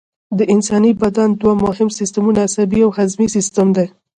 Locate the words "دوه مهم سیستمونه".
1.41-2.39